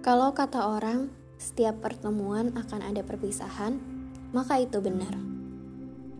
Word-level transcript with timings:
Kalau 0.00 0.32
kata 0.32 0.80
orang, 0.80 1.12
setiap 1.36 1.84
pertemuan 1.84 2.56
akan 2.56 2.80
ada 2.80 3.04
perpisahan, 3.04 3.76
maka 4.32 4.56
itu 4.56 4.80
benar. 4.80 5.12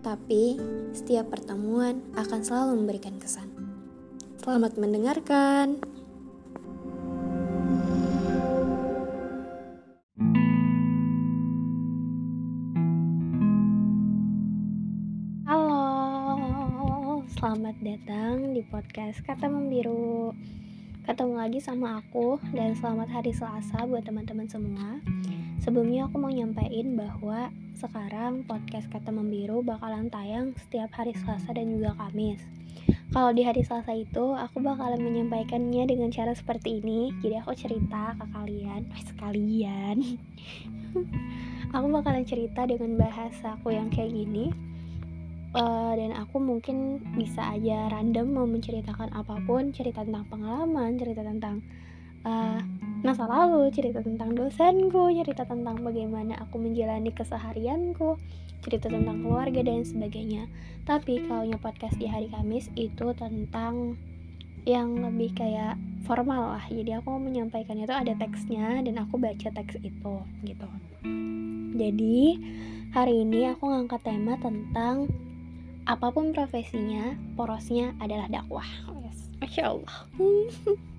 Tapi, 0.05 0.61
setiap 0.93 1.33
pertemuan 1.33 2.05
akan 2.13 2.45
selalu 2.45 2.77
memberikan 2.77 3.17
kesan. 3.17 3.49
Selamat 4.37 4.77
mendengarkan. 4.77 5.81
Halo, 15.49 17.25
selamat 17.33 17.81
datang 17.81 18.53
di 18.53 18.61
podcast 18.69 19.25
Kata 19.25 19.49
Membiru. 19.49 20.37
Ketemu 21.01 21.33
lagi 21.33 21.65
sama 21.65 22.05
aku 22.05 22.37
dan 22.53 22.77
selamat 22.77 23.09
hari 23.09 23.33
Selasa 23.33 23.89
buat 23.89 24.05
teman-teman 24.05 24.45
semua. 24.45 25.01
Sebelumnya 25.65 26.05
aku 26.05 26.21
mau 26.21 26.29
nyampaikan 26.29 26.93
bahwa 26.93 27.49
sekarang 27.73 28.45
podcast 28.45 28.85
Kata 28.93 29.09
Membiru 29.09 29.65
bakalan 29.65 30.13
tayang 30.13 30.53
setiap 30.61 30.93
hari 30.93 31.17
Selasa 31.17 31.57
dan 31.57 31.73
juga 31.73 31.97
Kamis. 31.97 32.45
Kalau 33.17 33.33
di 33.33 33.41
hari 33.41 33.65
Selasa 33.65 33.97
itu 33.97 34.37
aku 34.37 34.61
bakalan 34.61 35.01
menyampaikannya 35.01 35.89
dengan 35.89 36.13
cara 36.13 36.37
seperti 36.37 36.85
ini. 36.85 37.17
Jadi 37.25 37.35
aku 37.41 37.57
cerita 37.57 38.13
ke 38.21 38.25
kalian, 38.37 38.85
eh, 38.85 39.05
sekalian. 39.09 39.97
aku 41.75 41.87
bakalan 41.89 42.29
cerita 42.29 42.69
dengan 42.69 43.01
bahasa 43.01 43.57
aku 43.57 43.73
yang 43.73 43.89
kayak 43.89 44.13
gini 44.13 44.70
uh, 45.55 45.93
dan 45.97 46.15
aku 46.15 46.39
mungkin 46.39 47.03
bisa 47.19 47.55
aja 47.55 47.91
random 47.91 48.27
mau 48.31 48.47
menceritakan 48.47 49.11
apa 49.15 49.43
pun 49.45 49.75
cerita 49.75 50.07
tentang 50.07 50.27
pengalaman 50.31 50.99
cerita 50.99 51.23
tentang 51.27 51.63
uh, 52.27 52.61
masa 53.01 53.25
lalu 53.25 53.73
cerita 53.73 54.05
tentang 54.05 54.37
dosenku 54.37 55.11
cerita 55.13 55.49
tentang 55.49 55.81
bagaimana 55.81 56.37
aku 56.43 56.61
menjalani 56.61 57.11
keseharianku 57.11 58.21
cerita 58.61 58.93
tentang 58.93 59.25
keluarga 59.25 59.65
dan 59.65 59.83
sebagainya. 59.89 60.45
Tapi 60.85 61.25
kalau 61.25 61.49
podcast 61.57 61.97
di 61.97 62.05
hari 62.05 62.29
Kamis 62.29 62.69
itu 62.77 63.13
tentang 63.17 63.97
yang 64.69 65.01
lebih 65.01 65.33
kayak 65.33 65.81
formal 66.05 66.57
lah. 66.61 66.65
Jadi 66.69 66.93
aku 66.93 67.17
mau 67.17 67.23
menyampaikan 67.23 67.81
itu 67.81 67.93
ada 67.93 68.13
teksnya 68.21 68.85
dan 68.85 69.01
aku 69.01 69.17
baca 69.17 69.49
teks 69.49 69.81
itu 69.81 70.15
gitu. 70.45 70.69
Jadi 71.81 72.19
hari 72.93 73.25
ini 73.25 73.49
aku 73.49 73.73
ngangkat 73.73 74.05
tema 74.05 74.37
tentang 74.37 75.09
apa 75.91 76.15
pun 76.15 76.31
profesinya, 76.31 77.19
porosnya 77.35 77.99
adalah 77.99 78.31
dakwah. 78.31 78.67
Yes. 79.03 79.19
Masya 79.43 79.65
Allah. 79.75 79.97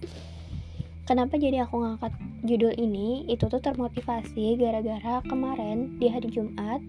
Kenapa 1.07 1.39
jadi 1.39 1.63
aku 1.63 1.79
ngangkat 1.79 2.13
judul 2.43 2.75
ini? 2.75 3.23
Itu 3.31 3.47
tuh 3.47 3.63
termotivasi 3.63 4.59
gara-gara 4.59 5.23
kemarin 5.23 5.95
di 5.95 6.11
hari 6.11 6.27
Jumat 6.27 6.83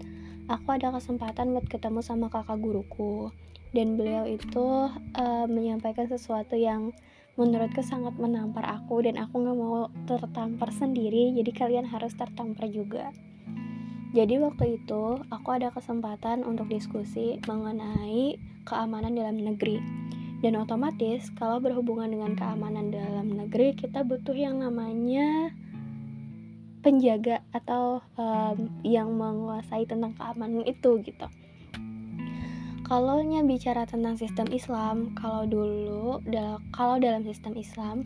aku 0.51 0.75
ada 0.75 0.91
kesempatan 0.91 1.55
buat 1.55 1.67
ketemu 1.71 2.03
sama 2.03 2.27
kakak 2.27 2.59
guruku 2.59 3.31
dan 3.71 3.95
beliau 3.95 4.27
itu 4.27 4.91
uh, 4.91 5.45
menyampaikan 5.47 6.05
sesuatu 6.11 6.59
yang 6.59 6.91
menurutku 7.39 7.81
sangat 7.81 8.13
menampar 8.19 8.61
aku 8.67 9.01
dan 9.01 9.17
aku 9.17 9.41
nggak 9.41 9.57
mau 9.57 9.89
tertampar 10.05 10.69
sendiri 10.69 11.33
jadi 11.33 11.51
kalian 11.55 11.87
harus 11.89 12.13
tertampar 12.13 12.69
juga 12.69 13.09
jadi 14.13 14.37
waktu 14.45 14.77
itu 14.77 15.25
aku 15.33 15.49
ada 15.57 15.73
kesempatan 15.73 16.45
untuk 16.45 16.69
diskusi 16.69 17.41
mengenai 17.49 18.37
keamanan 18.61 19.17
dalam 19.17 19.41
negeri. 19.41 19.81
Dan 20.45 20.53
otomatis 20.61 21.33
kalau 21.33 21.57
berhubungan 21.57 22.13
dengan 22.13 22.37
keamanan 22.37 22.93
dalam 22.93 23.33
negeri 23.33 23.73
kita 23.73 24.05
butuh 24.05 24.37
yang 24.37 24.61
namanya 24.61 25.49
penjaga 26.85 27.41
atau 27.57 28.05
um, 28.13 28.69
yang 28.85 29.09
menguasai 29.17 29.89
tentang 29.89 30.13
keamanan 30.13 30.61
itu 30.67 31.01
gitu. 31.01 31.27
Kalau 32.85 33.23
bicara 33.49 33.89
tentang 33.89 34.13
sistem 34.19 34.45
Islam, 34.53 35.17
kalau 35.17 35.49
dulu 35.49 36.21
kalau 36.69 37.01
dalam 37.01 37.25
sistem 37.25 37.57
Islam 37.57 38.05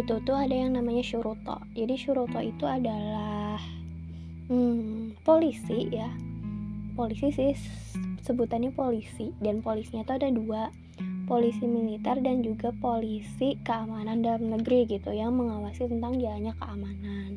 itu 0.00 0.16
tuh 0.24 0.32
ada 0.32 0.54
yang 0.54 0.78
namanya 0.80 1.04
syuruto. 1.04 1.60
Jadi 1.76 1.94
syuruto 2.00 2.40
itu 2.40 2.64
adalah 2.64 3.31
hmm, 4.52 5.24
polisi 5.24 5.88
ya. 5.88 6.12
Polisi 6.92 7.32
sih 7.32 7.56
sebutannya 8.20 8.68
polisi 8.76 9.32
dan 9.40 9.64
polisinya 9.64 10.04
tuh 10.04 10.20
ada 10.20 10.28
dua. 10.28 10.68
Polisi 11.24 11.64
militer 11.64 12.20
dan 12.20 12.44
juga 12.44 12.76
polisi 12.76 13.56
keamanan 13.64 14.20
dalam 14.20 14.52
negeri 14.52 14.84
gitu 14.84 15.16
yang 15.16 15.32
mengawasi 15.32 15.88
tentang 15.88 16.20
jalannya 16.20 16.52
keamanan. 16.60 17.30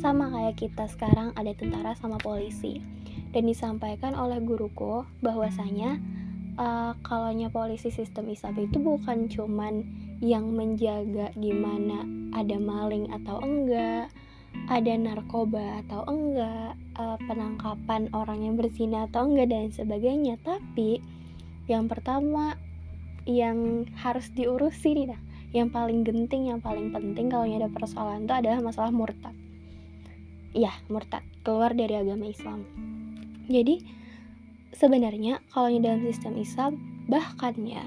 Sama 0.00 0.32
kayak 0.32 0.56
kita 0.56 0.88
sekarang 0.88 1.36
ada 1.36 1.52
tentara 1.52 1.92
sama 2.00 2.16
polisi. 2.16 2.80
Dan 3.30 3.44
disampaikan 3.46 4.16
oleh 4.16 4.40
guruku 4.40 5.04
bahwasanya 5.20 6.00
uh, 6.56 6.96
kalaunya 7.04 7.52
polisi 7.52 7.92
sistem 7.92 8.32
Islam 8.32 8.56
itu 8.58 8.80
bukan 8.80 9.28
cuman 9.28 9.84
yang 10.24 10.50
menjaga 10.50 11.30
gimana 11.36 12.08
ada 12.32 12.56
maling 12.56 13.12
atau 13.12 13.38
enggak 13.44 14.08
ada 14.70 14.94
narkoba 14.94 15.82
atau 15.86 16.06
enggak, 16.06 16.78
uh, 16.94 17.18
penangkapan 17.26 18.06
orang 18.14 18.46
yang 18.46 18.54
berzina 18.54 19.10
atau 19.10 19.26
enggak 19.26 19.50
dan 19.50 19.70
sebagainya. 19.74 20.38
Tapi 20.42 21.02
yang 21.66 21.90
pertama 21.90 22.54
yang 23.26 23.86
harus 23.98 24.30
diurusi 24.32 24.94
nih 24.94 25.06
nah, 25.14 25.20
yang 25.50 25.68
paling 25.70 26.06
genting, 26.06 26.50
yang 26.50 26.62
paling 26.62 26.94
penting 26.94 27.30
kalau 27.30 27.46
ada 27.46 27.66
persoalan 27.70 28.26
itu 28.26 28.34
adalah 28.34 28.62
masalah 28.62 28.94
murtad. 28.94 29.34
Iya, 30.50 30.70
murtad, 30.90 31.22
keluar 31.46 31.74
dari 31.74 31.94
agama 31.94 32.26
Islam. 32.26 32.66
Jadi 33.50 33.82
sebenarnya 34.74 35.42
kalau 35.50 35.70
dalam 35.82 36.02
sistem 36.06 36.38
Islam 36.38 36.78
bahkan 37.10 37.54
ya 37.66 37.82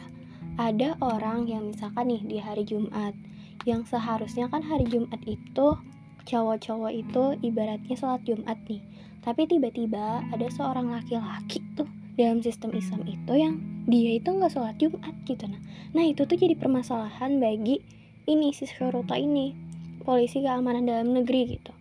ada 0.59 0.99
orang 0.99 1.47
yang 1.47 1.71
misalkan 1.71 2.11
nih 2.11 2.21
di 2.27 2.37
hari 2.43 2.67
Jumat 2.67 3.15
yang 3.63 3.87
seharusnya 3.87 4.51
kan 4.51 4.59
hari 4.59 4.83
Jumat 4.83 5.23
itu 5.23 5.79
cowok-cowok 6.27 6.91
itu 6.93 7.23
ibaratnya 7.43 7.95
sholat 7.95 8.21
Jumat 8.27 8.59
nih. 8.67 8.81
Tapi 9.23 9.47
tiba-tiba 9.47 10.23
ada 10.31 10.47
seorang 10.51 10.91
laki-laki 10.91 11.63
tuh 11.77 11.87
dalam 12.19 12.43
sistem 12.43 12.75
Islam 12.75 13.01
itu 13.09 13.33
yang 13.33 13.55
dia 13.89 14.21
itu 14.21 14.29
nggak 14.29 14.53
sholat 14.53 14.77
Jumat 14.77 15.17
gitu 15.25 15.49
nah 15.49 15.57
nah 15.97 16.05
itu 16.05 16.29
tuh 16.29 16.37
jadi 16.37 16.53
permasalahan 16.53 17.41
bagi 17.41 17.81
ini 18.29 18.53
si 18.55 18.63
Syuruta 18.69 19.17
ini 19.17 19.51
polisi 20.03 20.43
keamanan 20.43 20.87
dalam 20.87 21.15
negeri 21.15 21.57
gitu. 21.59 21.71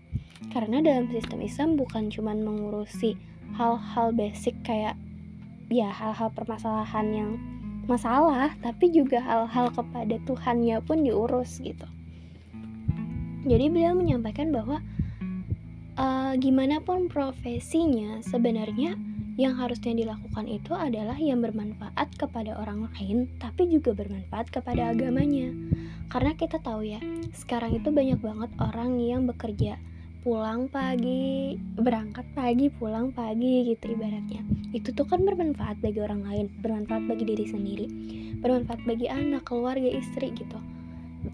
Karena 0.50 0.82
dalam 0.82 1.10
sistem 1.10 1.42
Islam 1.42 1.68
bukan 1.74 2.10
cuma 2.10 2.34
mengurusi 2.34 3.18
hal-hal 3.58 4.14
basic 4.14 4.54
kayak 4.62 4.98
ya 5.68 5.90
hal-hal 5.90 6.28
permasalahan 6.32 7.06
yang 7.12 7.30
masalah 7.86 8.54
tapi 8.62 8.94
juga 8.94 9.18
hal-hal 9.18 9.74
kepada 9.74 10.16
Tuhannya 10.22 10.78
pun 10.86 11.02
diurus 11.02 11.58
gitu 11.58 11.88
jadi 13.42 13.70
beliau 13.70 13.94
menyampaikan 13.98 14.54
bahwa 14.54 14.78
uh, 15.98 16.32
gimana 16.38 16.78
pun 16.82 17.10
profesinya 17.10 18.22
sebenarnya 18.22 18.94
yang 19.40 19.56
harusnya 19.56 19.96
dilakukan 19.96 20.44
itu 20.44 20.76
adalah 20.76 21.16
yang 21.16 21.40
bermanfaat 21.40 22.12
kepada 22.20 22.52
orang 22.60 22.86
lain 22.92 23.32
tapi 23.40 23.66
juga 23.68 23.96
bermanfaat 23.96 24.52
kepada 24.52 24.92
agamanya. 24.92 25.50
Karena 26.12 26.36
kita 26.36 26.60
tahu 26.60 26.84
ya 26.84 27.00
sekarang 27.32 27.80
itu 27.80 27.88
banyak 27.88 28.20
banget 28.20 28.50
orang 28.60 29.00
yang 29.00 29.24
bekerja 29.24 29.80
pulang 30.22 30.70
pagi 30.70 31.58
berangkat 31.74 32.28
pagi 32.36 32.68
pulang 32.68 33.10
pagi 33.10 33.72
gitu 33.72 33.96
ibaratnya. 33.96 34.44
Itu 34.76 34.92
tuh 34.92 35.08
kan 35.08 35.24
bermanfaat 35.24 35.80
bagi 35.80 35.98
orang 36.04 36.22
lain 36.28 36.46
bermanfaat 36.60 37.08
bagi 37.08 37.24
diri 37.24 37.46
sendiri 37.48 37.86
bermanfaat 38.42 38.82
bagi 38.82 39.06
anak 39.06 39.46
keluarga 39.46 39.86
istri 39.86 40.34
gitu 40.34 40.58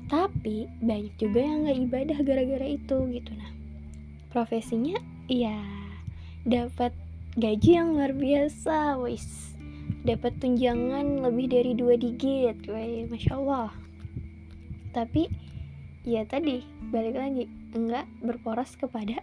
tapi 0.08 0.69
banyak 0.81 1.14
juga 1.17 1.40
yang 1.44 1.64
nggak 1.64 1.79
ibadah 1.88 2.19
gara-gara 2.25 2.67
itu 2.69 2.96
gitu. 3.12 3.31
Nah 3.37 3.52
profesinya 4.29 5.00
ya 5.29 5.56
dapat 6.44 6.93
gaji 7.37 7.70
yang 7.81 7.96
luar 7.96 8.12
biasa 8.12 9.00
wis. 9.00 9.56
Dapat 10.05 10.40
tunjangan 10.40 11.25
lebih 11.25 11.52
dari 11.52 11.73
dua 11.76 11.96
digit 11.96 12.64
wih 12.69 13.08
masya 13.08 13.37
allah. 13.37 13.73
Tapi 14.93 15.29
ya 16.05 16.25
tadi 16.25 16.64
balik 16.88 17.17
lagi 17.20 17.44
enggak 17.76 18.08
berporos 18.25 18.73
kepada 18.76 19.20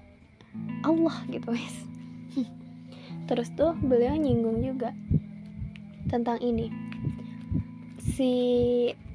Allah 0.86 1.18
gitu 1.30 1.54
wis. 1.54 1.76
Terus 3.30 3.50
tuh 3.58 3.74
beliau 3.82 4.14
nyinggung 4.18 4.62
juga 4.62 4.94
tentang 6.10 6.38
ini. 6.42 6.70
Si 8.16 8.34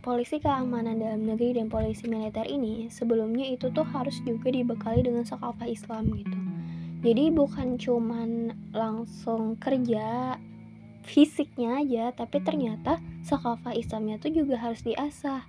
polisi 0.01 0.41
keamanan 0.41 0.97
dalam 0.97 1.29
negeri 1.29 1.61
dan 1.61 1.69
polisi 1.69 2.09
militer 2.09 2.49
ini 2.49 2.89
sebelumnya 2.89 3.45
itu 3.45 3.69
tuh 3.69 3.85
harus 3.85 4.17
juga 4.25 4.49
dibekali 4.49 5.05
dengan 5.05 5.25
sekolah 5.29 5.69
Islam 5.69 6.09
gitu. 6.17 6.39
Jadi 7.01 7.33
bukan 7.33 7.81
cuman 7.81 8.53
langsung 8.77 9.57
kerja 9.57 10.37
fisiknya 11.05 11.81
aja, 11.81 12.13
tapi 12.13 12.45
ternyata 12.45 13.01
sekolah 13.25 13.73
Islamnya 13.73 14.21
tuh 14.21 14.33
juga 14.33 14.61
harus 14.61 14.85
diasah. 14.85 15.45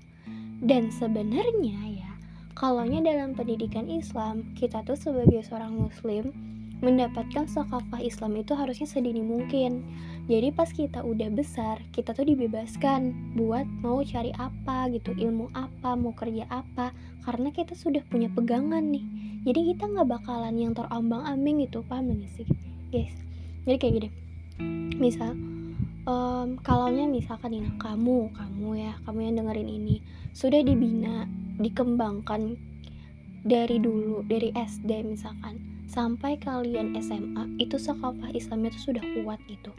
Dan 0.62 0.94
sebenarnya 0.94 1.80
ya, 1.92 2.12
kalaunya 2.56 3.04
dalam 3.04 3.36
pendidikan 3.36 3.90
Islam 3.92 4.56
kita 4.56 4.86
tuh 4.88 4.96
sebagai 4.96 5.44
seorang 5.44 5.76
muslim 5.76 6.32
mendapatkan 6.82 7.46
sakafah 7.46 8.02
Islam 8.02 8.42
itu 8.42 8.58
harusnya 8.58 8.90
sedini 8.90 9.22
mungkin. 9.22 9.86
Jadi 10.26 10.50
pas 10.54 10.70
kita 10.70 11.06
udah 11.06 11.30
besar 11.30 11.82
kita 11.94 12.14
tuh 12.14 12.26
dibebaskan 12.26 13.34
buat 13.38 13.66
mau 13.86 14.02
cari 14.02 14.34
apa 14.38 14.90
gitu 14.90 15.14
ilmu 15.14 15.50
apa 15.54 15.94
mau 15.94 16.14
kerja 16.18 16.50
apa 16.50 16.94
karena 17.26 17.54
kita 17.54 17.78
sudah 17.78 18.02
punya 18.10 18.28
pegangan 18.34 18.82
nih. 18.82 19.06
Jadi 19.46 19.74
kita 19.74 19.90
nggak 19.90 20.10
bakalan 20.10 20.58
yang 20.58 20.74
terombang 20.74 21.26
ambing 21.26 21.66
gitu 21.66 21.86
paham 21.86 22.14
gak 22.18 22.30
sih 22.34 22.48
guys? 22.90 23.14
Jadi 23.66 23.78
kayak 23.78 23.94
gini 24.02 24.10
misal 25.02 25.34
um, 26.06 26.58
kalaunya 26.62 27.10
misalkan 27.10 27.58
ini 27.58 27.70
kamu 27.82 28.30
kamu 28.34 28.70
ya 28.78 28.94
kamu 29.06 29.20
yang 29.26 29.36
dengerin 29.42 29.70
ini 29.70 29.96
sudah 30.32 30.62
dibina 30.62 31.26
dikembangkan 31.58 32.58
dari 33.42 33.82
dulu 33.82 34.22
dari 34.30 34.54
SD 34.54 35.02
misalkan 35.06 35.71
sampai 35.92 36.40
kalian 36.40 36.96
SMA 37.04 37.60
itu 37.60 37.76
sakafah 37.76 38.32
Islamnya 38.32 38.72
itu 38.72 38.96
sudah 38.96 39.04
kuat 39.20 39.44
gitu. 39.52 39.76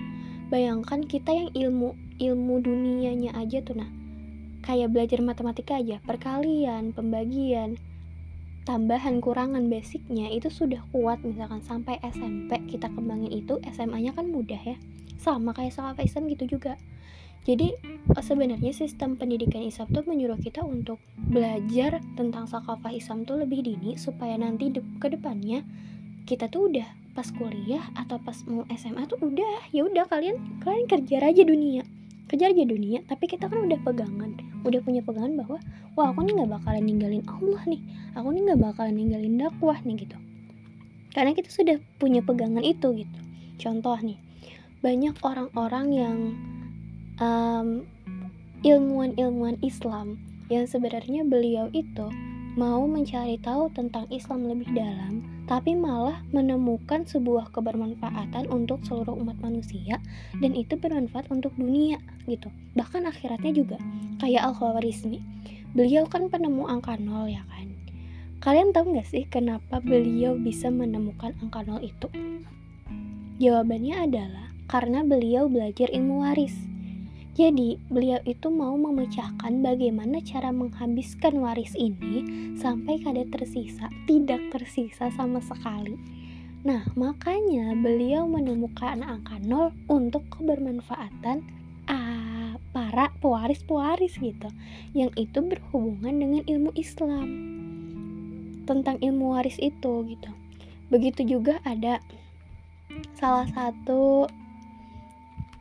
Bayangkan 0.53 1.01
kita 1.09 1.33
yang 1.33 1.49
ilmu 1.57 1.97
ilmu 2.21 2.55
dunianya 2.61 3.33
aja 3.33 3.65
tuh 3.65 3.81
nah 3.81 3.89
kayak 4.61 4.93
belajar 4.93 5.25
matematika 5.25 5.81
aja 5.81 5.99
perkalian 6.05 6.93
pembagian 6.93 7.81
tambahan 8.69 9.19
kurangan 9.19 9.67
basicnya 9.73 10.29
itu 10.29 10.53
sudah 10.53 10.85
kuat. 10.93 11.25
Misalkan 11.25 11.65
sampai 11.65 11.99
SMP 12.05 12.61
kita 12.69 12.93
kembangin 12.93 13.33
itu 13.33 13.59
SMA 13.73 14.05
nya 14.05 14.13
kan 14.13 14.29
mudah 14.29 14.61
ya. 14.61 14.77
Sama 15.19 15.57
kayak 15.57 15.75
sakafah 15.75 16.05
Islam 16.05 16.29
gitu 16.31 16.59
juga. 16.59 16.77
Jadi 17.43 17.75
sebenarnya 18.23 18.71
sistem 18.71 19.19
pendidikan 19.19 19.67
Islam 19.67 19.91
tuh 19.91 20.07
menyuruh 20.07 20.39
kita 20.39 20.63
untuk 20.63 21.03
belajar 21.19 21.99
tentang 22.15 22.47
sakafah 22.47 22.95
Islam 22.95 23.27
tuh 23.27 23.43
lebih 23.43 23.67
dini 23.67 23.99
supaya 23.99 24.39
nanti 24.39 24.71
de 24.71 24.79
ke 25.03 25.11
depannya 25.11 25.67
kita 26.25 26.47
tuh 26.49 26.71
udah 26.71 26.87
pas 27.13 27.29
kuliah 27.29 27.85
atau 27.93 28.17
pas 28.17 28.37
mau 28.49 28.65
SMA 28.73 29.05
tuh 29.05 29.21
udah 29.21 29.69
ya 29.69 29.85
udah 29.85 30.09
kalian 30.09 30.41
kalian 30.65 30.87
kerja 30.89 31.21
aja 31.21 31.43
dunia. 31.45 31.85
Kejar 32.33 32.57
aja 32.57 32.65
dunia 32.65 33.05
tapi 33.05 33.29
kita 33.29 33.45
kan 33.45 33.69
udah 33.69 33.77
pegangan 33.85 34.33
udah 34.65 34.81
punya 34.81 35.05
pegangan 35.05 35.37
bahwa 35.37 35.59
wah 35.99 36.17
aku 36.17 36.25
nih 36.25 36.33
nggak 36.41 36.51
bakalan 36.57 36.85
ninggalin 36.89 37.25
Allah 37.29 37.63
nih 37.69 37.81
aku 38.17 38.29
nih 38.33 38.41
nggak 38.49 38.61
bakalan 38.63 38.95
ninggalin 38.97 39.35
dakwah 39.37 39.79
nih 39.85 39.97
gitu. 40.09 40.17
Karena 41.13 41.37
kita 41.37 41.53
sudah 41.53 41.77
punya 42.01 42.25
pegangan 42.25 42.65
itu 42.65 43.05
gitu. 43.05 43.19
Contoh 43.61 44.01
nih 44.01 44.17
banyak 44.81 45.15
orang-orang 45.21 45.87
yang 45.93 46.19
um, 47.21 47.85
ilmuwan-ilmuwan 48.65 49.61
Islam 49.61 50.17
yang 50.49 50.65
sebenarnya 50.65 51.29
beliau 51.29 51.69
itu 51.77 52.09
mau 52.53 52.85
mencari 52.85 53.41
tahu 53.41 53.73
tentang 53.73 54.05
Islam 54.13 54.45
lebih 54.45 54.69
dalam, 54.77 55.25
tapi 55.49 55.73
malah 55.73 56.21
menemukan 56.37 57.09
sebuah 57.09 57.49
kebermanfaatan 57.53 58.49
untuk 58.53 58.85
seluruh 58.85 59.17
umat 59.17 59.41
manusia 59.41 59.97
dan 60.41 60.53
itu 60.53 60.77
bermanfaat 60.77 61.33
untuk 61.33 61.53
dunia 61.57 61.97
gitu. 62.29 62.53
Bahkan 62.77 63.09
akhiratnya 63.09 63.53
juga. 63.57 63.79
Kayak 64.21 64.53
Al-Khawarizmi. 64.53 65.21
Beliau 65.73 66.05
kan 66.05 66.29
penemu 66.29 66.69
angka 66.69 67.01
nol 67.01 67.33
ya 67.33 67.41
kan. 67.49 67.73
Kalian 68.43 68.75
tahu 68.77 68.93
nggak 68.93 69.09
sih 69.09 69.25
kenapa 69.31 69.81
beliau 69.81 70.37
bisa 70.37 70.69
menemukan 70.69 71.33
angka 71.41 71.65
nol 71.65 71.81
itu? 71.81 72.11
Jawabannya 73.41 73.97
adalah 74.09 74.53
karena 74.69 75.01
beliau 75.05 75.49
belajar 75.49 75.89
ilmu 75.89 76.25
waris 76.25 76.72
jadi, 77.33 77.81
beliau 77.89 78.21
itu 78.29 78.53
mau 78.53 78.77
memecahkan 78.77 79.65
bagaimana 79.65 80.21
cara 80.21 80.53
menghabiskan 80.53 81.41
waris 81.41 81.73
ini 81.81 82.21
sampai 82.61 83.01
kada 83.01 83.25
tersisa, 83.25 83.89
tidak 84.05 84.53
tersisa 84.53 85.09
sama 85.17 85.41
sekali. 85.41 85.97
Nah, 86.61 86.85
makanya 86.93 87.73
beliau 87.73 88.29
menemukan 88.29 89.01
angka 89.01 89.41
nol 89.49 89.73
untuk 89.89 90.29
kebermanfaatan 90.29 91.41
uh, 91.89 92.55
para 92.77 93.09
pewaris-pewaris 93.25 94.21
gitu, 94.21 94.53
yang 94.93 95.09
itu 95.17 95.41
berhubungan 95.41 96.13
dengan 96.21 96.43
ilmu 96.45 96.71
Islam 96.77 97.27
tentang 98.69 99.01
ilmu 99.01 99.41
waris 99.41 99.57
itu 99.57 100.05
gitu. 100.05 100.31
Begitu 100.93 101.25
juga 101.41 101.65
ada 101.65 101.97
salah 103.17 103.49
satu 103.57 104.29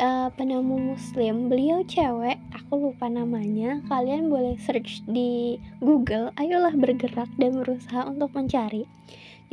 uh, 0.02 0.28
penemu 0.34 0.98
muslim 0.98 1.48
beliau 1.48 1.86
cewek 1.86 2.42
aku 2.52 2.90
lupa 2.90 3.06
namanya. 3.08 3.80
Kalian 3.86 4.34
boleh 4.34 4.58
search 4.58 5.06
di 5.06 5.62
Google 5.78 6.34
ayolah 6.42 6.74
bergerak 6.74 7.30
dan 7.38 7.62
berusaha 7.62 8.10
untuk 8.10 8.34
mencari. 8.34 8.90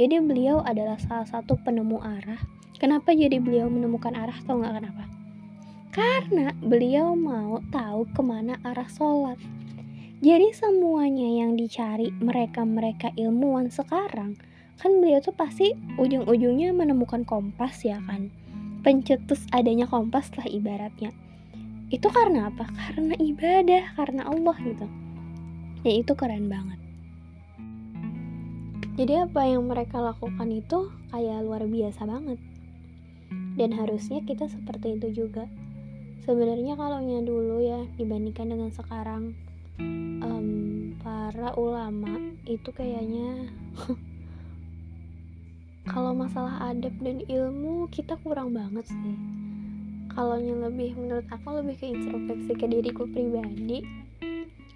Jadi 0.01 0.17
beliau 0.25 0.65
adalah 0.65 0.97
salah 0.97 1.29
satu 1.29 1.61
penemu 1.61 2.01
arah. 2.01 2.41
Kenapa 2.81 3.13
jadi 3.13 3.37
beliau 3.43 3.69
menemukan 3.69 4.17
arah 4.17 4.39
tau 4.47 4.63
nggak 4.63 4.75
kenapa? 4.81 5.05
Karena 5.93 6.55
beliau 6.63 7.13
mau 7.19 7.59
tahu 7.75 8.07
ke 8.15 8.23
mana 8.23 8.57
arah 8.63 8.87
sholat. 8.87 9.37
Jadi 10.19 10.51
semuanya 10.51 11.27
yang 11.45 11.55
dicari 11.55 12.11
mereka-mereka 12.19 13.15
ilmuwan 13.15 13.71
sekarang 13.71 14.35
kan 14.79 15.03
beliau 15.03 15.19
tuh 15.19 15.35
pasti 15.35 15.75
ujung-ujungnya 15.99 16.71
menemukan 16.71 17.27
kompas 17.27 17.83
ya 17.83 17.99
kan 18.07 18.31
pencetus 18.83 19.45
adanya 19.51 19.89
kompas 19.89 20.31
lah 20.39 20.47
ibaratnya. 20.47 21.11
Itu 21.89 22.13
karena 22.13 22.53
apa? 22.53 22.69
karena 22.69 23.15
ibadah, 23.17 23.97
karena 23.97 24.23
Allah 24.29 24.57
gitu. 24.61 24.87
Ya 25.87 25.93
itu 25.97 26.13
keren 26.13 26.51
banget. 26.53 26.81
Jadi 28.99 29.15
apa 29.15 29.47
yang 29.47 29.71
mereka 29.71 30.03
lakukan 30.03 30.51
itu 30.51 30.91
kayak 31.15 31.47
luar 31.47 31.63
biasa 31.71 32.03
banget. 32.03 32.43
Dan 33.55 33.71
harusnya 33.75 34.23
kita 34.27 34.51
seperti 34.51 34.99
itu 34.99 35.27
juga. 35.27 35.47
Sebenarnya 36.27 36.75
kalau 36.75 36.99
dulu 37.01 37.63
ya 37.63 37.87
dibandingkan 37.95 38.53
dengan 38.53 38.71
sekarang 38.75 39.39
um, 40.23 40.49
para 40.99 41.55
ulama 41.55 42.19
itu 42.45 42.69
kayaknya 42.75 43.49
kalau 45.89 46.13
masalah 46.13 46.69
adab 46.69 46.93
dan 47.01 47.25
ilmu 47.25 47.89
kita 47.89 48.21
kurang 48.21 48.53
banget 48.53 48.85
sih. 48.85 49.17
Kalau 50.13 50.37
yang 50.37 50.61
lebih 50.61 50.93
menurut 51.01 51.25
aku 51.33 51.65
lebih 51.65 51.81
ke 51.81 51.89
introspeksi 51.89 52.53
ke 52.53 52.67
diriku 52.69 53.09
pribadi 53.09 53.81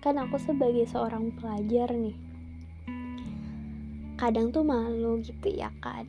kan 0.00 0.18
aku 0.18 0.40
sebagai 0.40 0.88
seorang 0.88 1.30
pelajar 1.36 1.92
nih. 1.92 2.16
Kadang 4.16 4.50
tuh 4.56 4.64
malu 4.64 5.20
gitu 5.20 5.52
ya 5.52 5.68
kan 5.84 6.08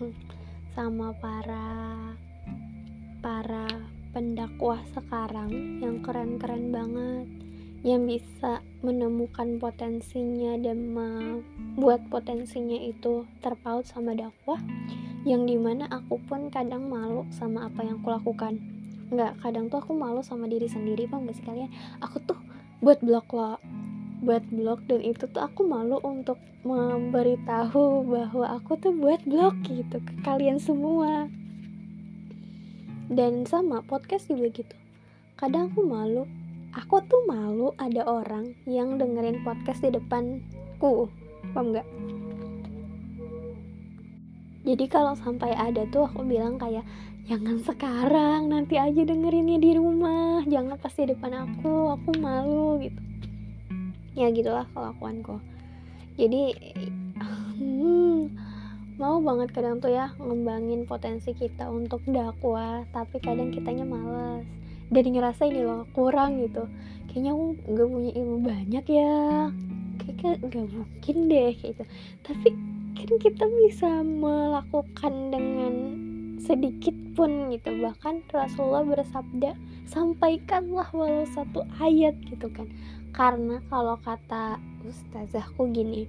sama 0.74 1.14
para 1.22 1.68
para 3.22 3.68
pendakwah 4.10 4.80
sekarang 4.90 5.78
yang 5.78 6.02
keren-keren 6.02 6.74
banget 6.74 7.45
yang 7.84 8.08
bisa 8.08 8.64
menemukan 8.80 9.60
potensinya 9.60 10.56
dan 10.60 10.94
membuat 10.94 12.04
potensinya 12.08 12.78
itu 12.80 13.28
terpaut 13.42 13.84
sama 13.84 14.16
dakwah 14.16 14.62
yang 15.26 15.44
di 15.44 15.58
mana 15.58 15.90
aku 15.90 16.22
pun 16.24 16.48
kadang 16.48 16.86
malu 16.86 17.26
sama 17.34 17.66
apa 17.66 17.82
yang 17.82 17.98
aku 17.98 18.14
lakukan 18.14 18.62
nggak 19.06 19.38
kadang 19.38 19.70
tuh 19.70 19.78
aku 19.78 19.94
malu 19.94 20.18
sama 20.22 20.50
diri 20.50 20.66
sendiri 20.66 21.06
bang 21.06 21.30
gak 21.30 21.36
sih 21.38 21.46
kalian? 21.46 21.70
Aku 22.02 22.18
tuh 22.26 22.38
buat 22.82 22.98
blog 23.02 23.26
lo 23.30 23.58
buat 24.24 24.42
blog 24.48 24.88
dan 24.88 25.04
itu 25.04 25.28
tuh 25.28 25.44
aku 25.44 25.68
malu 25.68 26.00
untuk 26.00 26.40
memberitahu 26.64 28.02
bahwa 28.08 28.58
aku 28.58 28.74
tuh 28.80 28.90
buat 28.90 29.20
blog 29.28 29.54
gitu 29.68 30.00
ke 30.02 30.12
kalian 30.24 30.56
semua. 30.58 31.28
Dan 33.06 33.46
sama 33.46 33.86
podcast 33.86 34.26
juga 34.32 34.50
gitu. 34.50 34.76
Kadang 35.38 35.70
aku 35.70 35.84
malu 35.86 36.24
aku 36.76 37.00
tuh 37.08 37.24
malu 37.24 37.72
ada 37.80 38.04
orang 38.04 38.52
yang 38.68 39.00
dengerin 39.00 39.40
podcast 39.40 39.80
di 39.80 39.96
depanku 39.96 41.08
paham 41.56 41.72
nggak? 41.72 41.88
Jadi 44.68 44.84
kalau 44.92 45.16
sampai 45.16 45.56
ada 45.56 45.88
tuh 45.88 46.04
aku 46.04 46.20
bilang 46.28 46.60
kayak 46.60 46.84
jangan 47.24 47.64
sekarang 47.64 48.52
nanti 48.52 48.76
aja 48.76 49.08
dengerinnya 49.08 49.56
di 49.56 49.72
rumah 49.72 50.44
jangan 50.44 50.76
pas 50.76 50.92
di 50.92 51.08
depan 51.08 51.32
aku 51.48 51.96
aku 51.96 52.10
malu 52.20 52.76
gitu. 52.84 53.00
Ya 54.12 54.28
gitulah 54.28 54.68
kelakuanku. 54.76 55.40
Jadi 56.20 56.52
hmm, 57.56 58.36
mau 59.00 59.16
banget 59.24 59.48
kadang 59.56 59.80
tuh 59.80 59.96
ya 59.96 60.12
ngembangin 60.20 60.84
potensi 60.84 61.32
kita 61.32 61.72
untuk 61.72 62.04
dakwah 62.04 62.84
tapi 62.92 63.16
kadang 63.24 63.48
kitanya 63.48 63.88
males 63.88 64.44
dan 64.90 65.04
ngerasa 65.10 65.42
ini 65.50 65.66
loh 65.66 65.84
kurang 65.92 66.42
gitu. 66.42 66.70
Kayaknya 67.10 67.30
aku 67.34 67.44
nggak 67.72 67.88
punya 67.90 68.12
ilmu 68.14 68.36
banyak 68.44 68.84
ya. 68.86 69.16
Kayaknya 69.98 70.30
nggak 70.46 70.66
mungkin 70.70 71.16
deh 71.32 71.52
gitu. 71.56 71.82
Tapi 72.22 72.48
kan 72.96 73.10
kita 73.20 73.44
bisa 73.66 73.90
melakukan 74.02 75.14
dengan 75.34 75.74
sedikit 76.40 76.94
pun 77.18 77.50
gitu. 77.50 77.74
Bahkan 77.82 78.30
Rasulullah 78.30 78.86
bersabda 78.86 79.58
sampaikanlah 79.88 80.88
walau 80.94 81.26
satu 81.34 81.66
ayat 81.82 82.14
gitu 82.28 82.46
kan. 82.52 82.70
Karena 83.16 83.64
kalau 83.72 83.96
kata 84.04 84.60
ustazahku 84.84 85.72
gini 85.72 86.06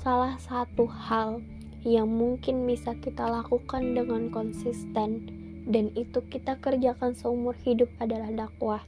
salah 0.00 0.40
satu 0.40 0.88
hal 0.88 1.44
yang 1.84 2.08
mungkin 2.08 2.64
bisa 2.64 2.96
kita 2.96 3.28
lakukan 3.28 3.92
dengan 3.96 4.32
konsisten 4.32 5.39
dan 5.70 5.94
itu 5.94 6.18
kita 6.26 6.58
kerjakan 6.58 7.14
seumur 7.14 7.54
hidup 7.62 7.86
adalah 8.02 8.28
dakwah. 8.34 8.82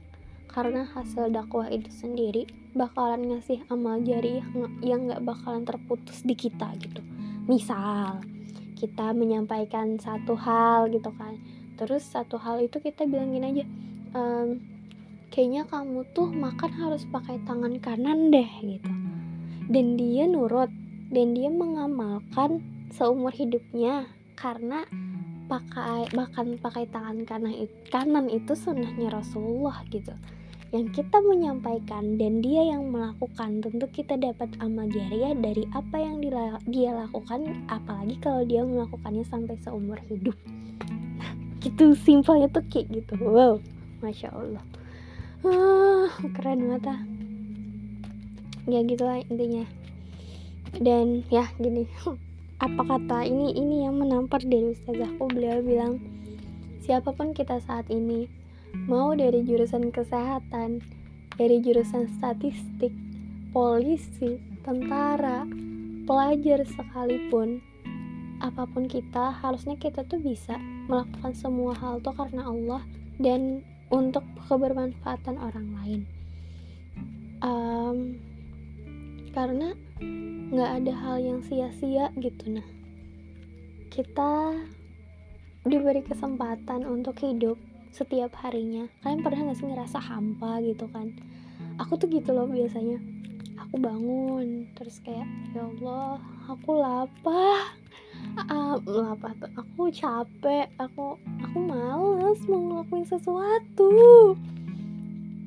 Karena 0.51 0.85
hasil 0.85 1.33
dakwah 1.33 1.65
itu 1.71 1.89
sendiri 1.89 2.45
bakalan 2.77 3.25
ngasih 3.31 3.65
amal 3.73 3.97
jari 4.03 4.43
yang 4.85 5.09
gak 5.09 5.23
bakalan 5.25 5.65
terputus 5.65 6.21
di 6.21 6.35
kita 6.37 6.75
gitu. 6.77 7.01
Misal 7.49 8.21
kita 8.77 9.15
menyampaikan 9.15 9.97
satu 9.97 10.35
hal 10.37 10.91
gitu 10.91 11.09
kan. 11.15 11.39
Terus 11.79 12.05
satu 12.05 12.37
hal 12.37 12.61
itu 12.61 12.77
kita 12.77 13.09
bilangin 13.09 13.47
aja 13.47 13.65
ehm, 14.13 14.61
kayaknya 15.33 15.65
kamu 15.65 16.05
tuh 16.13 16.29
makan 16.29 16.69
harus 16.69 17.07
pakai 17.09 17.41
tangan 17.47 17.79
kanan 17.81 18.29
deh 18.29 18.51
gitu. 18.61 18.91
Dan 19.71 19.97
dia 19.97 20.29
nurut 20.29 20.69
dan 21.09 21.33
dia 21.33 21.49
mengamalkan 21.49 22.61
seumur 22.93 23.33
hidupnya. 23.33 24.05
Karena 24.37 24.85
pakai 25.53 26.09
makan 26.17 26.57
pakai 26.57 26.89
tangan 26.89 27.29
kanan 27.29 27.69
kanan 27.93 28.25
itu 28.25 28.57
sunnahnya 28.57 29.13
Rasulullah 29.13 29.85
gitu. 29.93 30.09
Yang 30.73 30.97
kita 30.97 31.21
menyampaikan 31.21 32.17
dan 32.17 32.41
dia 32.41 32.65
yang 32.73 32.89
melakukan 32.89 33.61
tentu 33.61 33.85
kita 33.93 34.17
dapat 34.17 34.49
amal 34.57 34.89
jariah 34.89 35.37
dari 35.37 35.69
apa 35.77 36.01
yang 36.01 36.17
dia 36.65 36.97
lakukan 36.97 37.69
apalagi 37.69 38.17
kalau 38.17 38.41
dia 38.41 38.65
melakukannya 38.65 39.21
sampai 39.29 39.53
seumur 39.61 40.01
hidup. 40.09 40.33
Nah 41.21 41.37
gitu 41.61 41.93
simpelnya 42.01 42.49
tuh 42.49 42.65
kayak 42.73 42.89
gitu. 42.89 43.13
Wow 43.21 43.61
masya 44.01 44.33
Allah. 44.33 44.65
Ah, 45.45 46.09
keren 46.33 46.65
banget 46.65 46.89
ah. 46.89 47.01
Ya 48.65 48.81
gitulah 48.81 49.21
intinya. 49.29 49.69
Dan 50.81 51.21
ya 51.29 51.45
gini 51.61 51.85
apa 52.63 52.79
kata 52.79 53.27
ini 53.27 53.51
ini 53.59 53.83
yang 53.83 53.99
menampar 53.99 54.39
dari 54.39 54.71
ustazahku 54.71 55.27
beliau 55.27 55.59
bilang 55.59 55.99
siapa 56.79 57.11
pun 57.11 57.35
kita 57.35 57.59
saat 57.59 57.91
ini 57.91 58.31
mau 58.87 59.11
dari 59.11 59.43
jurusan 59.43 59.91
kesehatan, 59.91 60.79
dari 61.35 61.59
jurusan 61.59 62.07
statistik, 62.15 62.95
polisi, 63.51 64.39
tentara, 64.63 65.43
pelajar 66.07 66.63
sekalipun, 66.63 67.59
apa 68.39 68.63
pun 68.71 68.87
kita, 68.87 69.35
harusnya 69.43 69.75
kita 69.75 70.07
tuh 70.07 70.23
bisa 70.23 70.55
melakukan 70.87 71.35
semua 71.35 71.75
hal 71.75 71.99
tuh 71.99 72.15
karena 72.15 72.47
Allah 72.47 72.81
dan 73.19 73.59
untuk 73.91 74.23
kebermanfaatan 74.47 75.35
orang 75.35 75.67
lain. 75.83 76.01
Um, 77.43 77.97
karena 79.33 79.73
nggak 80.53 80.71
ada 80.81 80.93
hal 80.93 81.17
yang 81.17 81.39
sia-sia 81.41 82.13
gitu 82.21 82.53
nah. 82.53 82.67
Kita 83.89 84.53
diberi 85.65 86.05
kesempatan 86.05 86.85
untuk 86.85 87.17
hidup 87.21 87.57
setiap 87.93 88.33
harinya. 88.41 88.89
Kalian 89.05 89.21
pernah 89.21 89.53
gak 89.53 89.57
sih 89.61 89.69
ngerasa 89.69 90.01
hampa 90.01 90.61
gitu 90.65 90.89
kan? 90.89 91.13
Aku 91.77 91.97
tuh 91.97 92.09
gitu 92.09 92.33
loh 92.33 92.49
biasanya. 92.49 92.97
Aku 93.69 93.77
bangun 93.77 94.69
terus 94.77 94.97
kayak 95.01 95.25
ya 95.53 95.65
Allah 95.65 96.17
aku 96.49 96.73
lapar 96.77 97.73
uh, 98.49 98.77
lapar 98.81 99.33
tuh 99.37 99.49
aku 99.53 99.93
capek 99.93 100.67
aku 100.81 101.17
aku 101.41 101.57
males 101.61 102.41
mau 102.49 102.61
ngelakuin 102.61 103.05
sesuatu. 103.05 103.93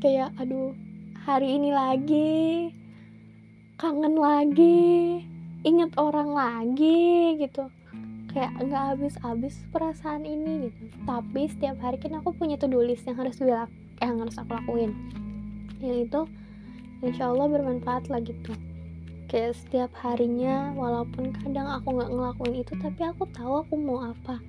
Kayak 0.03 0.35
aduh 0.39 0.75
hari 1.27 1.59
ini 1.59 1.71
lagi 1.75 2.71
kangen 3.77 4.17
lagi 4.17 5.21
inget 5.61 5.93
orang 6.01 6.33
lagi 6.33 7.37
gitu. 7.37 7.69
Kayak 8.33 8.57
nggak 8.65 8.85
habis-habis 8.97 9.53
perasaan 9.69 10.25
ini 10.25 10.73
gitu. 10.73 10.89
Tapi 11.05 11.45
setiap 11.45 11.77
hari 11.85 12.01
kan 12.01 12.17
aku 12.17 12.33
punya 12.33 12.57
to-do 12.57 12.81
list 12.81 13.05
yang 13.05 13.21
harus 13.21 13.37
gue 13.37 13.53
yang 14.01 14.17
harus 14.17 14.37
aku 14.41 14.57
lakuin. 14.57 14.97
Yang 15.85 16.09
itu 16.09 16.21
insya 17.05 17.29
Allah 17.29 17.53
bermanfaat 17.53 18.09
lah 18.09 18.25
gitu. 18.25 18.57
Kayak 19.29 19.61
setiap 19.61 19.93
harinya 20.01 20.73
walaupun 20.73 21.37
kadang 21.37 21.69
aku 21.69 22.01
nggak 22.01 22.13
ngelakuin 22.17 22.57
itu 22.65 22.73
tapi 22.81 23.01
aku 23.05 23.29
tahu 23.37 23.61
aku 23.61 23.75
mau 23.77 24.09
apa. 24.09 24.41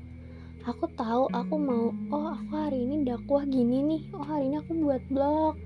Aku 0.63 0.87
tahu 0.95 1.27
aku 1.35 1.55
mau 1.59 1.91
oh 2.15 2.31
aku 2.31 2.51
hari 2.55 2.79
ini 2.79 3.03
dakwah 3.03 3.43
gini 3.43 3.83
nih. 3.91 4.01
Oh 4.15 4.23
hari 4.23 4.47
ini 4.47 4.63
aku 4.63 4.71
buat 4.71 5.03
blog 5.11 5.59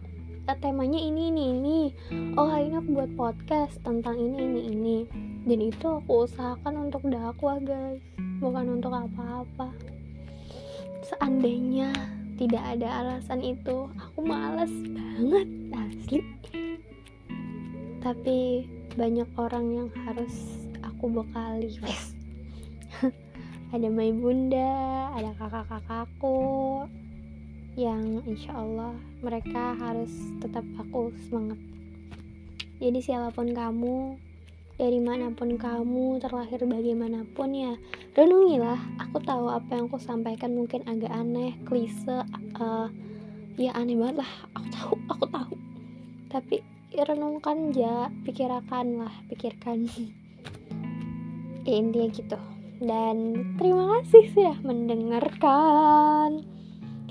temanya 0.61 0.97
ini 0.97 1.29
ini 1.29 1.43
ini. 1.53 1.79
Oh 2.37 2.49
hari 2.49 2.73
ini 2.73 2.81
aku 2.81 2.89
buat 2.97 3.11
podcast 3.13 3.77
tentang 3.85 4.17
ini 4.17 4.37
ini 4.41 4.61
ini. 4.73 4.97
Dan 5.45 5.59
itu 5.61 5.85
aku 5.85 6.25
usahakan 6.25 6.89
untuk 6.89 7.05
dakwah 7.09 7.61
guys. 7.61 8.01
Bukan 8.41 8.81
untuk 8.81 8.93
apa-apa. 8.93 9.69
Seandainya 11.05 11.93
tidak 12.41 12.63
ada 12.77 13.05
alasan 13.05 13.45
itu 13.45 13.85
aku 13.97 14.19
males 14.25 14.73
banget 14.89 15.47
asli. 15.73 16.19
Tapi 18.01 18.65
banyak 18.97 19.29
orang 19.37 19.65
yang 19.71 19.89
harus 20.03 20.33
aku 20.83 21.07
bekali 21.07 21.71
ada 23.73 23.87
my 23.87 24.11
bunda 24.11 24.73
ada 25.15 25.31
kakak-kakakku 25.39 26.37
yang 27.79 28.19
insya 28.27 28.51
Allah 28.51 28.91
mereka 29.23 29.75
harus 29.79 30.11
tetap 30.43 30.65
aku 30.75 31.15
semangat. 31.27 31.59
Jadi 32.81 32.99
siapa 32.99 33.31
pun 33.31 33.53
kamu 33.53 34.17
dari 34.81 34.97
mana 34.97 35.29
pun 35.29 35.55
kamu 35.61 36.17
terlahir 36.17 36.65
bagaimanapun 36.65 37.49
ya 37.53 37.73
renungilah. 38.17 38.81
Aku 39.07 39.21
tahu 39.21 39.47
apa 39.47 39.77
yang 39.77 39.85
aku 39.87 40.01
sampaikan 40.01 40.57
mungkin 40.57 40.81
agak 40.89 41.13
aneh 41.13 41.55
klise 41.69 42.25
uh, 42.57 42.89
ya 43.55 43.71
aneh 43.77 43.95
banget 43.95 44.25
lah. 44.25 44.31
Aku 44.57 44.67
tahu 44.73 44.93
aku 45.07 45.25
tahu. 45.29 45.53
Tapi 46.33 46.55
ya, 46.91 47.05
renungkan 47.05 47.71
ya 47.71 48.09
pikirkan 48.25 49.05
lah 49.05 49.13
pikirkan. 49.31 49.87
Ya, 51.61 51.77
intinya 51.77 52.09
gitu. 52.09 52.41
Dan 52.81 53.37
terima 53.61 54.01
kasih 54.01 54.33
sudah 54.33 54.57
mendengarkan 54.65 56.41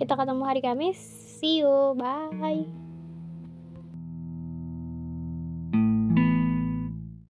kita 0.00 0.16
ketemu 0.16 0.42
hari 0.48 0.64
Kamis. 0.64 0.96
See 1.36 1.60
you. 1.60 1.92
Bye 1.92 2.32